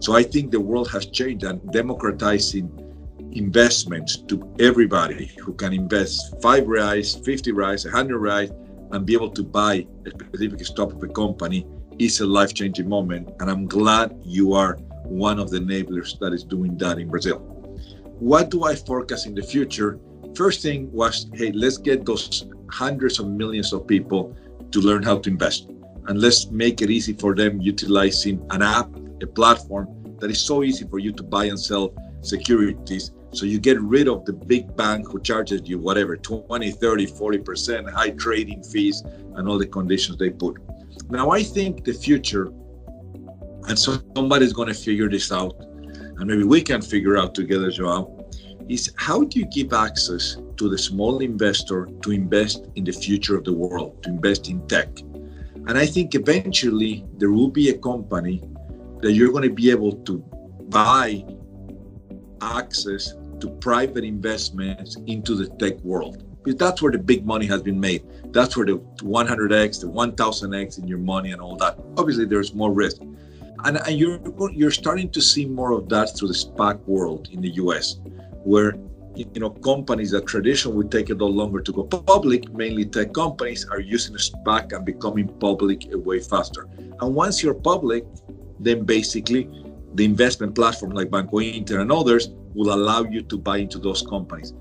[0.01, 2.67] So I think the world has changed and democratizing
[3.33, 8.51] investments to everybody who can invest five reais, 50 reais, 100 reais,
[8.93, 11.67] and be able to buy a specific stock of a company
[11.99, 13.29] is a life changing moment.
[13.41, 14.75] And I'm glad you are
[15.05, 17.39] one of the enablers that is doing that in Brazil.
[18.19, 19.99] What do I forecast in the future?
[20.37, 24.37] First thing was hey, let's get those hundreds of millions of people
[24.71, 25.69] to learn how to invest.
[26.09, 28.89] And let's make it easy for them utilizing an app,
[29.23, 33.59] a platform that is so easy for you to buy and sell securities so you
[33.59, 38.63] get rid of the big bank who charges you whatever 20, 30, 40% high trading
[38.63, 39.03] fees
[39.35, 40.59] and all the conditions they put.
[41.11, 42.53] Now I think the future,
[43.69, 48.29] and somebody's going to figure this out, and maybe we can figure out together, Joao,
[48.69, 53.37] is how do you give access to the small investor to invest in the future
[53.37, 54.89] of the world, to invest in tech?
[55.67, 58.43] And I think eventually there will be a company
[59.01, 60.19] that you're going to be able to
[60.69, 61.25] buy
[62.41, 66.23] access to private investments into the tech world.
[66.45, 68.05] Because that's where the big money has been made.
[68.33, 71.77] That's where the 100x, the 1000x in your money and all that.
[71.99, 73.03] Obviously, there's more risk.
[73.65, 74.21] And, and you're,
[74.53, 77.97] you're starting to see more of that through the SPAC world in the US,
[78.45, 78.75] where
[79.17, 83.13] you know companies that traditionally would take a lot longer to go public, mainly tech
[83.13, 86.69] companies, are using SPAC and becoming public way faster.
[87.01, 88.05] And once you're public,
[88.59, 89.49] then basically
[89.95, 94.03] the investment platform like Banco Inter and others will allow you to buy into those
[94.03, 94.53] companies.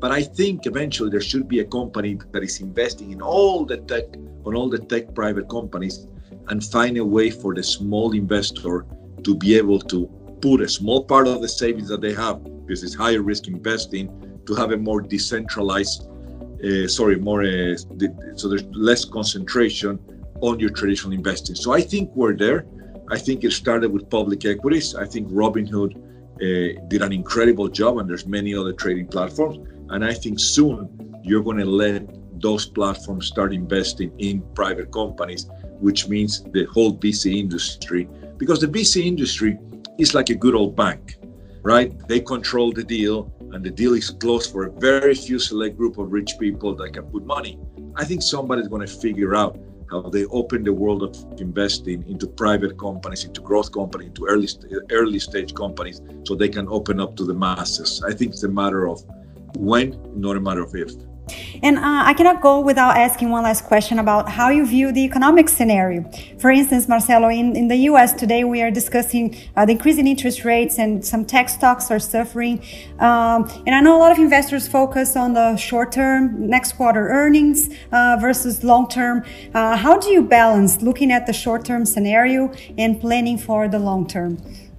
[0.00, 3.78] But I think eventually there should be a company that is investing in all the
[3.78, 4.04] tech,
[4.44, 6.06] on all the tech private companies,
[6.48, 8.86] and find a way for the small investor
[9.22, 10.06] to be able to
[10.40, 14.40] put a small part of the savings that they have, because it's higher risk investing,
[14.46, 16.08] to have a more decentralized,
[16.64, 17.76] uh, sorry, more uh,
[18.36, 19.98] so there's less concentration
[20.40, 21.56] on your traditional investing.
[21.56, 22.66] So I think we're there.
[23.10, 24.94] I think it started with public equities.
[24.94, 26.05] I think Robinhood
[26.36, 29.56] Uh, did an incredible job, and there's many other trading platforms.
[29.88, 32.06] And I think soon you're going to let
[32.42, 35.48] those platforms start investing in private companies,
[35.80, 39.58] which means the whole VC industry, because the VC industry
[39.98, 41.16] is like a good old bank,
[41.62, 41.96] right?
[42.06, 45.96] They control the deal, and the deal is closed for a very few select group
[45.96, 47.58] of rich people that can put money.
[47.94, 49.58] I think somebody's going to figure out
[49.90, 54.48] how they open the world of investing into private companies, into growth companies, into early
[54.90, 58.02] early stage companies, so they can open up to the masses.
[58.06, 59.04] I think it's a matter of
[59.56, 60.92] when, not a matter of if.
[61.62, 65.02] And uh, I cannot go without asking one last question about how you view the
[65.04, 66.08] economic scenario.
[66.38, 70.06] For instance, Marcelo, in, in the US today, we are discussing uh, the increase in
[70.06, 72.62] interest rates and some tech stocks are suffering.
[72.98, 77.08] Um, and I know a lot of investors focus on the short term, next quarter
[77.08, 79.24] earnings uh, versus long term.
[79.54, 83.78] Uh, how do you balance looking at the short term scenario and planning for the
[83.78, 84.38] long term?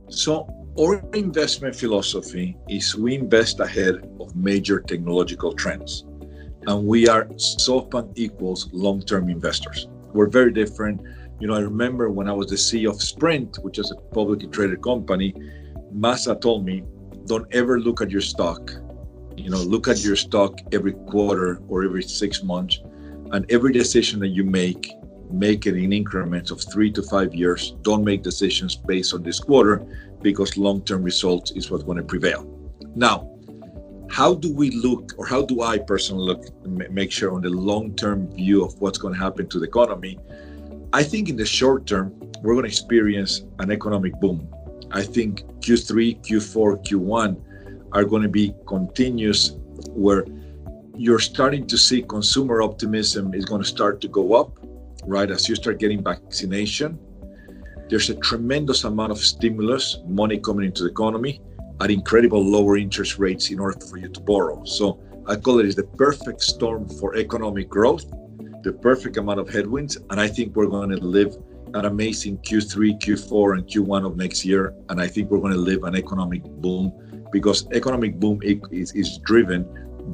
[0.10, 0.48] So,
[0.80, 6.06] our investment philosophy is we invest ahead of major technological trends
[6.68, 9.88] and we are SoftBank equals long-term investors.
[10.13, 11.02] We're very different.
[11.40, 14.50] You know, I remember when I was the CEO of Sprint, which is a publicly
[14.50, 15.34] traded company,
[15.96, 16.84] Masa told me,
[17.26, 18.72] don't ever look at your stock.
[19.38, 22.82] You know, look at your stock every quarter or every six months.
[23.32, 24.92] And every decision that you make,
[25.32, 27.76] make it in increments of three to five years.
[27.82, 29.86] Don't make decisions based on this quarter
[30.22, 32.46] because long-term results is what's going to prevail.
[32.96, 33.37] Now,
[34.10, 38.28] how do we look or how do i personally look make sure on the long-term
[38.34, 40.18] view of what's going to happen to the economy?
[40.94, 44.48] I think in the short term we're going to experience an economic boom.
[44.92, 47.42] I think q3 q4 q1
[47.92, 49.56] are going to be continuous
[49.90, 50.26] where
[50.96, 54.58] you're starting to see consumer optimism is going to start to go up
[55.06, 56.98] right as you start getting vaccination.
[57.90, 61.42] There's a tremendous amount of stimulus money coming into the economy
[61.82, 64.63] at incredible lower interest rates in order for you to borrow.
[64.65, 68.06] So I call it the perfect storm for economic growth,
[68.63, 71.36] the perfect amount of headwinds, and I think we're going to live
[71.73, 74.73] an amazing Q3, Q4, and Q1 of next year.
[74.90, 76.94] And I think we're going to live an economic boom
[77.32, 79.65] because economic boom is, is driven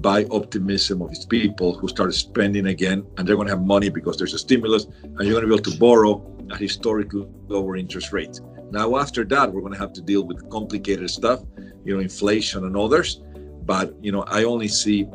[0.02, 3.90] by optimism of its people who start spending again and they're going to have money
[3.90, 7.76] because there's a stimulus and you're going to be able to borrow at historically lower
[7.78, 8.42] interest rates.
[8.74, 11.42] Now, after that, we're going to have to deal with complicated stuff,
[11.86, 13.22] you know, inflation and others.
[13.66, 15.06] But, you know, I only see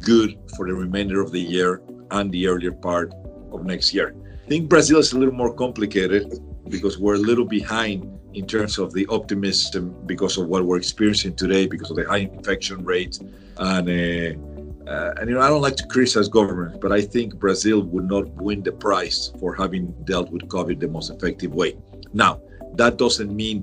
[0.00, 3.14] good for the remainder of the year and the earlier part
[3.52, 4.16] of next year.
[4.44, 8.76] I think Brazil is a little more complicated because we're a little behind in terms
[8.76, 13.20] of the optimism because of what we're experiencing today, because of the high infection rate.
[13.58, 17.36] And, uh, uh, and you know, I don't like to criticize governments, but I think
[17.36, 21.76] Brazil would not win the prize for having dealt with COVID the most effective way.
[22.12, 22.40] Now,
[22.80, 23.58] that doesn't mean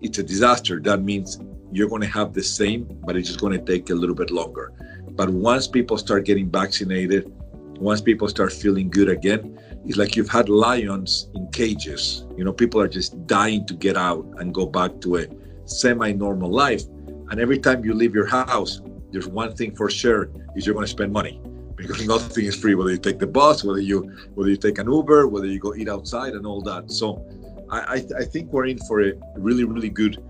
[0.00, 0.80] it's a disaster.
[0.80, 1.38] That means
[1.70, 4.30] you're going to have the same, but it's just going to take a little bit
[4.30, 4.72] longer.
[5.10, 7.30] But once people start getting vaccinated,
[7.78, 12.24] once people start feeling good again, it's like you've had lions in cages.
[12.38, 15.26] You know, people are just dying to get out and go back to a
[15.66, 16.84] semi normal life.
[17.28, 20.86] And every time you leave your house, there's one thing for sure is you're going
[20.86, 21.42] to spend money
[21.76, 23.98] because nothing is free whether you take the bus whether you
[24.34, 27.24] whether you take an uber whether you go eat outside and all that so
[27.72, 30.22] i i, think we're in for a really really good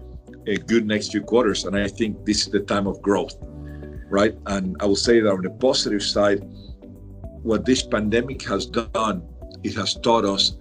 [0.47, 3.37] a good next few quarters and i think this is the time of growth
[4.09, 6.41] right and i will say that on the positive side
[7.43, 9.23] what this pandemic has done
[9.63, 10.59] it has taught us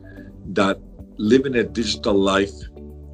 [0.54, 0.80] that
[1.18, 2.52] living a digital life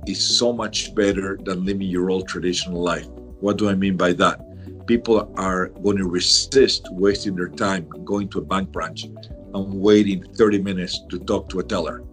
[0.08, 3.08] is so much better than living your old traditional life.
[3.42, 4.40] What do I mean by that?
[4.88, 10.24] People are going to resist wasting their time going to a bank branch and waiting
[10.36, 12.04] 30 minutes to talk to a teller,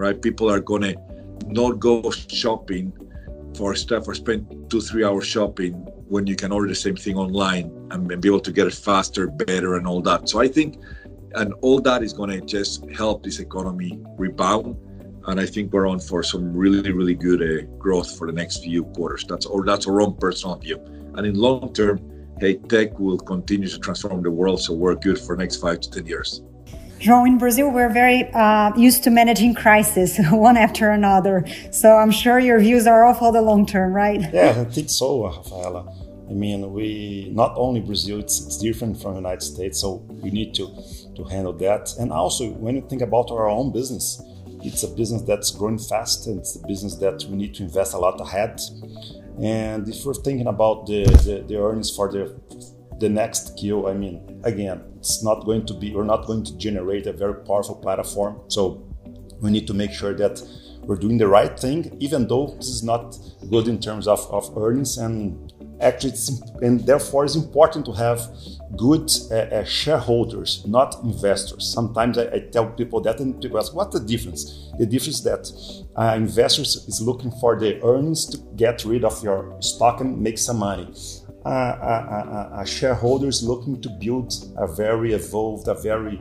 [0.00, 0.20] right?
[0.20, 0.96] People are going to
[1.46, 2.92] not go shopping
[3.56, 5.74] for stuff or spend two, three hours shopping
[6.08, 9.28] when you can order the same thing online and be able to get it faster,
[9.28, 10.28] better, and all that.
[10.28, 10.78] So I think
[11.34, 14.76] and all that is going to just help this economy rebound
[15.26, 18.64] and I think we're on for some really, really good uh, growth for the next
[18.64, 19.24] few quarters.
[19.28, 20.78] That's or that's our own personal view.
[21.14, 22.00] And in long term,
[22.40, 25.90] hey, tech will continue to transform the world, so we're good for next five to
[25.90, 26.42] ten years.
[27.00, 31.46] João, in Brazil, we're very uh, used to managing crisis one after another.
[31.70, 34.20] So I'm sure your views are all for the long term, right?
[34.32, 35.90] Yeah, I think so, Rafaela.
[36.28, 40.30] I mean, we not only Brazil, it's, it's different from the United States, so we
[40.30, 40.68] need to
[41.16, 41.92] to handle that.
[41.98, 44.22] And also, when you think about our own business,
[44.62, 47.94] it's a business that's growing fast, and it's a business that we need to invest
[47.94, 48.60] a lot ahead.
[49.42, 52.34] And if we're thinking about the, the, the earnings for the
[53.00, 56.56] the next Q, I mean, again, it's not going to be, we're not going to
[56.58, 58.40] generate a very powerful platform.
[58.48, 58.86] So
[59.40, 60.42] we need to make sure that
[60.82, 63.18] we're doing the right thing, even though this is not
[63.50, 64.98] good in terms of, of earnings.
[64.98, 66.12] And actually
[66.62, 68.20] and therefore it's important to have
[68.76, 71.72] good uh, uh, shareholders not investors.
[71.72, 74.70] Sometimes I, I, tell people that and people ask what's the difference?
[74.78, 79.22] The difference is that uh, investors is looking for the earnings to get rid of
[79.22, 80.92] your stock and make some money
[81.44, 86.20] uh, a, uh, uh, shareholder is looking to build a very evolved, a very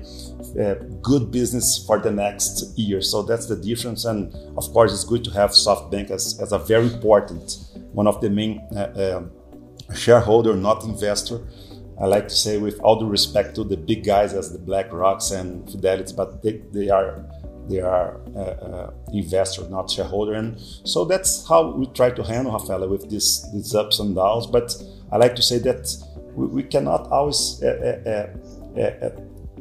[0.61, 3.01] uh, good business for the next year.
[3.01, 4.05] So that's the difference.
[4.05, 7.57] And of course, it's good to have SoftBank as, as a very important,
[7.91, 9.23] one of the main uh,
[9.93, 11.41] shareholder, not investor.
[12.01, 15.37] I like to say, with all due respect to the big guys as the BlackRocks
[15.37, 17.25] and Fidelity, but they, they are
[17.69, 22.53] they are uh, uh, investor, not shareholder, and so that's how we try to handle
[22.53, 24.47] Rafaela with this these ups and downs.
[24.47, 24.75] But
[25.11, 25.95] I like to say that
[26.33, 29.09] we, we cannot always uh, uh, uh, uh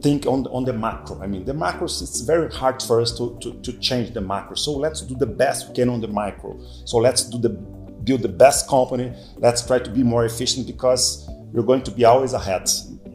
[0.00, 1.20] think on on the macro.
[1.20, 4.54] I mean, the macros it's very hard for us to, to to change the macro.
[4.54, 6.58] So let's do the best we can on the micro.
[6.84, 7.50] So let's do the
[8.04, 9.12] build the best company.
[9.36, 12.68] Let's try to be more efficient because we're going to be always ahead.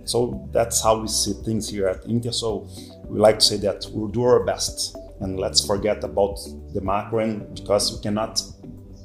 [0.05, 2.31] So that's how we see things here at Inter.
[2.31, 2.67] So
[3.05, 6.37] we like to say that we'll do our best and let's forget about
[6.73, 8.41] the macro because we cannot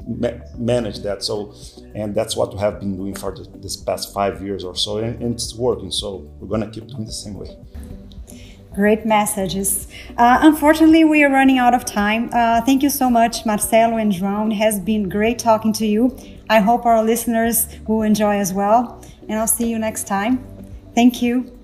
[0.07, 1.23] ma- manage that.
[1.23, 1.55] So,
[1.95, 4.99] and that's what we have been doing for the, this past five years or so,
[4.99, 5.91] and, and it's working.
[5.91, 7.57] So we're gonna keep doing the same way.
[8.75, 9.89] Great messages.
[10.17, 12.31] Uh, unfortunately, we are running out of time.
[12.33, 14.53] Uh, thank you so much, Marcelo and João.
[14.53, 16.17] It has been great talking to you.
[16.49, 19.05] I hope our listeners will enjoy as well.
[19.29, 20.45] And I'll see you next time.
[20.95, 21.58] Thank you.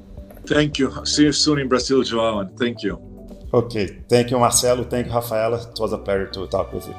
[0.46, 1.04] Thank you.
[1.04, 2.48] See you soon in Brazil, João.
[2.58, 2.98] Thank you.
[3.52, 4.02] Okay.
[4.08, 4.84] Thank you, Marcelo.
[4.84, 5.58] Thank you, Rafaela.
[5.70, 6.94] It was a pleasure to talk with you.